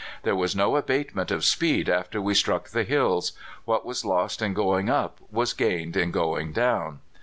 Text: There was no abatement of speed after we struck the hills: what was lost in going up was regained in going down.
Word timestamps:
There 0.23 0.35
was 0.35 0.55
no 0.55 0.77
abatement 0.77 1.29
of 1.29 1.45
speed 1.45 1.87
after 1.87 2.19
we 2.19 2.33
struck 2.33 2.69
the 2.69 2.83
hills: 2.83 3.33
what 3.65 3.85
was 3.85 4.03
lost 4.03 4.41
in 4.41 4.55
going 4.55 4.89
up 4.89 5.19
was 5.31 5.53
regained 5.53 5.95
in 5.95 6.09
going 6.09 6.53
down. 6.53 7.01